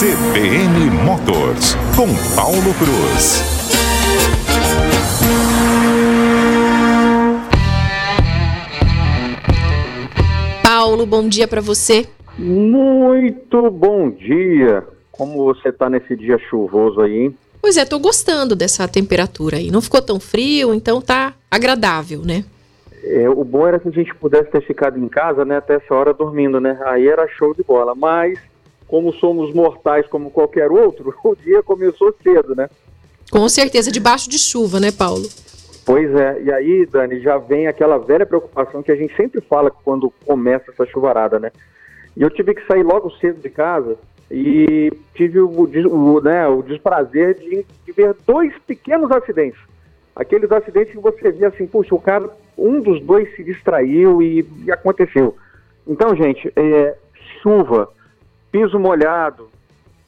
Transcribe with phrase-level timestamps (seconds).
[0.00, 3.42] CBN Motors, com Paulo Cruz.
[10.64, 12.06] Paulo, bom dia para você.
[12.38, 14.86] Muito bom dia.
[15.12, 17.36] Como você está nesse dia chuvoso aí, hein?
[17.60, 19.70] Pois é, tô gostando dessa temperatura aí.
[19.70, 22.42] Não ficou tão frio, então tá agradável, né?
[23.04, 25.94] É, o bom era que a gente pudesse ter ficado em casa, né, até essa
[25.94, 26.80] hora dormindo, né?
[26.86, 27.94] Aí era show de bola.
[27.94, 28.38] Mas,
[28.90, 32.68] como somos mortais como qualquer outro, o dia começou cedo, né?
[33.30, 35.28] Com certeza, debaixo de chuva, né, Paulo?
[35.86, 39.70] Pois é, e aí, Dani, já vem aquela velha preocupação que a gente sempre fala
[39.70, 41.52] quando começa essa chuvarada, né?
[42.16, 43.96] E eu tive que sair logo cedo de casa
[44.28, 49.60] e tive o, o, né, o desprazer de, de ver dois pequenos acidentes.
[50.14, 52.28] Aqueles acidentes que você vê assim, puxa, o cara,
[52.58, 55.36] um dos dois se distraiu e, e aconteceu.
[55.86, 56.96] Então, gente, é,
[57.40, 57.88] chuva,
[58.50, 59.48] piso molhado,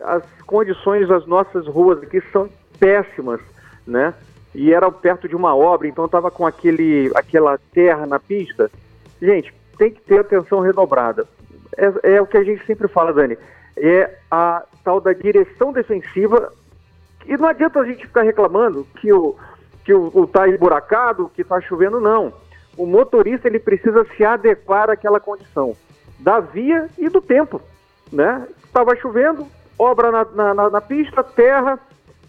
[0.00, 3.40] as condições das nossas ruas aqui são péssimas,
[3.86, 4.14] né?
[4.54, 8.70] E era perto de uma obra, então estava com aquele, aquela terra na pista.
[9.20, 11.26] Gente, tem que ter atenção redobrada.
[11.76, 13.36] É, é o que a gente sempre fala, Dani
[13.76, 16.52] é a tal da direção defensiva.
[17.26, 19.36] E não adianta a gente ficar reclamando que o
[19.84, 22.32] que o, o tá emburacado, que está chovendo, não.
[22.76, 25.76] O motorista ele precisa se adequar àquela condição
[26.18, 27.62] da via e do tempo,
[28.12, 28.46] né?
[28.64, 29.46] Estava chovendo,
[29.78, 31.78] obra na, na, na, pista, terra,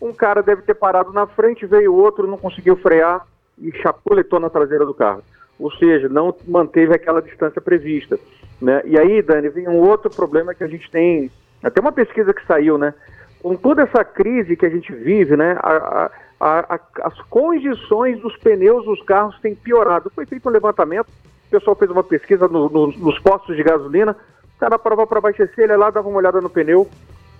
[0.00, 3.26] um cara deve ter parado na frente, veio outro, não conseguiu frear
[3.58, 5.22] e chapuletou na traseira do carro.
[5.58, 8.18] Ou seja, não manteve aquela distância prevista.
[8.60, 8.82] Né?
[8.84, 11.30] E aí, Dani, vem um outro problema que a gente tem,
[11.62, 12.94] até uma pesquisa que saiu, né?
[13.42, 15.56] Com toda essa crise que a gente vive, né?
[15.60, 16.10] A,
[16.40, 20.10] a, a, as condições dos pneus dos carros têm piorado.
[20.14, 24.16] Foi feito um levantamento, o pessoal fez uma pesquisa no, no, nos postos de gasolina,
[24.56, 26.88] o cara parava para abastecer, ele lá dava uma olhada no pneu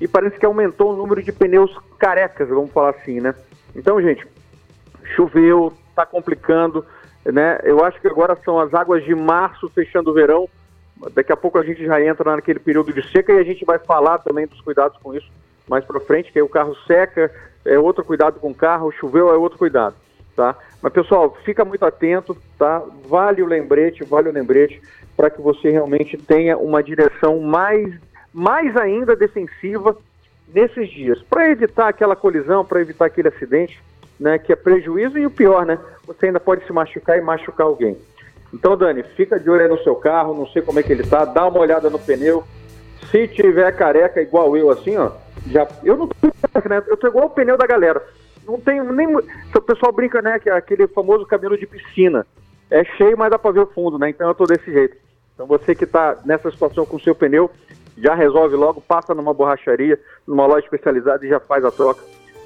[0.00, 3.34] e parece que aumentou o número de pneus carecas, vamos falar assim, né?
[3.74, 4.26] Então, gente,
[5.14, 6.84] choveu, está complicando,
[7.24, 7.58] né?
[7.64, 10.48] Eu acho que agora são as águas de março fechando o verão,
[11.12, 13.78] Daqui a pouco a gente já entra naquele período de seca e a gente vai
[13.78, 15.30] falar também dos cuidados com isso
[15.68, 17.30] mais para frente, que aí o carro seca,
[17.64, 19.96] é outro cuidado com o carro, choveu é outro cuidado,
[20.36, 20.54] tá?
[20.80, 22.80] Mas pessoal, fica muito atento, tá?
[23.04, 24.80] Vale o lembrete, vale o lembrete
[25.16, 27.94] para que você realmente tenha uma direção mais
[28.32, 29.96] mais ainda defensiva
[30.52, 33.82] nesses dias, para evitar aquela colisão, para evitar aquele acidente,
[34.20, 35.78] né, que é prejuízo e o pior, né?
[36.06, 37.96] Você ainda pode se machucar e machucar alguém.
[38.52, 41.02] Então, Dani, fica de olho aí no seu carro, não sei como é que ele
[41.02, 42.44] tá, dá uma olhada no pneu.
[43.10, 45.10] Se tiver careca igual eu, assim, ó,
[45.50, 45.66] já.
[45.82, 46.82] Eu não tô careca, né?
[46.86, 48.02] Eu tô igual o pneu da galera.
[48.46, 49.14] Não tenho nem.
[49.16, 52.26] O pessoal brinca, né, que é aquele famoso cabelo de piscina.
[52.70, 54.10] É cheio, mas dá pra ver o fundo, né?
[54.10, 54.96] Então eu tô desse jeito.
[55.34, 57.50] Então você que tá nessa situação com o seu pneu,
[57.96, 62.02] já resolve logo, passa numa borracharia, numa loja especializada e já faz a troca.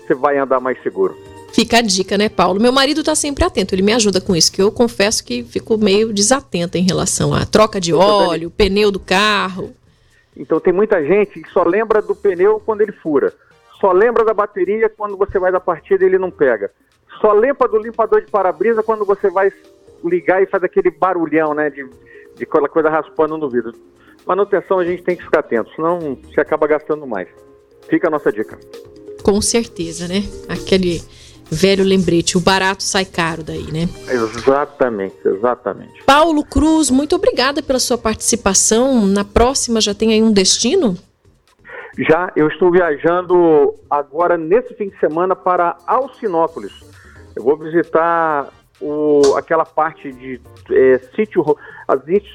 [0.07, 1.17] Você vai andar mais seguro.
[1.53, 2.61] Fica a dica, né, Paulo?
[2.61, 5.77] Meu marido tá sempre atento, ele me ajuda com isso, que eu confesso que fico
[5.77, 9.75] meio desatenta em relação à troca de óleo, pneu do carro.
[10.37, 13.33] Então tem muita gente que só lembra do pneu quando ele fura.
[13.81, 16.71] Só lembra da bateria quando você vai da partida e ele não pega.
[17.21, 19.53] Só lembra do limpador de para-brisa quando você vai
[20.05, 21.89] ligar e faz aquele barulhão, né, de,
[22.37, 23.73] de aquela coisa raspando no vidro.
[24.27, 27.29] Manutenção a gente tem que ficar atento, senão você acaba gastando mais.
[27.89, 28.59] Fica a nossa dica.
[29.23, 30.23] Com certeza, né?
[30.49, 31.03] Aquele
[31.51, 33.89] velho lembrete, o barato sai caro daí, né?
[34.09, 36.05] Exatamente, exatamente.
[36.05, 39.05] Paulo Cruz, muito obrigada pela sua participação.
[39.07, 40.97] Na próxima já tem aí um destino?
[41.99, 46.73] Já, eu estou viajando agora nesse fim de semana para Alcinópolis.
[47.35, 48.49] Eu vou visitar
[48.81, 51.45] o, aquela parte de é, sítio,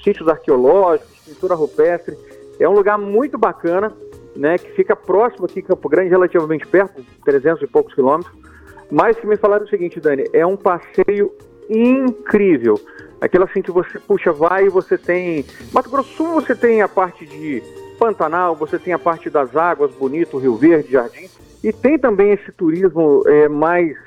[0.04, 2.18] sítios arqueológicos, pintura rupestre.
[2.60, 3.92] É um lugar muito bacana,
[4.36, 8.46] né, que fica próximo aqui, Campo Grande, relativamente perto, 300 e poucos quilômetros
[8.90, 11.32] mas que me falaram o seguinte, Dani, é um passeio
[11.70, 12.80] incrível.
[13.20, 15.46] Aquilo assim que você, puxa, vai e você tem.
[15.74, 17.64] Mato Grosso Sul você tem a parte de
[17.98, 21.30] Pantanal, você tem a parte das águas, bonito, Rio Verde, Jardim,
[21.64, 23.98] e tem também esse turismo é, mais,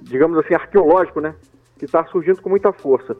[0.00, 1.34] digamos assim, arqueológico, né?
[1.78, 3.16] Que está surgindo com muita força.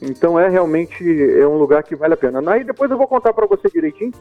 [0.00, 2.40] Então é realmente é um lugar que vale a pena.
[2.50, 4.12] Aí depois eu vou contar para você direitinho,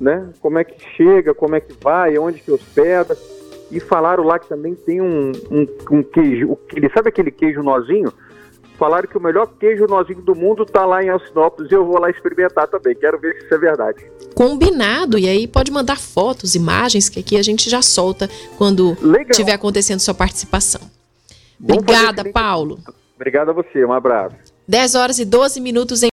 [0.00, 0.30] né?
[0.40, 3.16] Como é que chega, como é que vai, onde que hospeda.
[3.70, 8.10] E falaram lá que também tem um, um, um queijo, ele sabe aquele queijo nozinho?
[8.78, 11.98] Falaram que o melhor queijo nozinho do mundo está lá em Alcinópolis e eu vou
[11.98, 12.94] lá experimentar também.
[12.94, 14.06] Quero ver se isso é verdade.
[14.36, 15.18] Combinado.
[15.18, 18.96] E aí pode mandar fotos, imagens, que aqui a gente já solta quando
[19.28, 20.80] estiver acontecendo sua participação.
[21.60, 22.78] Obrigada, Paulo.
[23.18, 23.84] Obrigado a você.
[23.84, 24.36] Um abraço.
[24.68, 26.06] 10 horas e 12 minutos em